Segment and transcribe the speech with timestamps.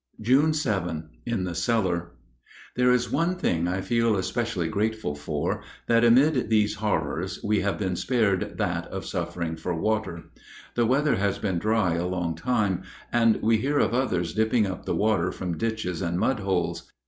[0.19, 1.09] June 7.
[1.27, 2.13] (In the cellar.)
[2.75, 7.77] There is one thing I feel especially grateful for, that amid these horrors we have
[7.77, 10.23] been spared that of suffering for water.
[10.73, 12.81] The weather has been dry a long time,
[13.13, 16.91] and we hear of others dipping up the water from ditches and mud holes.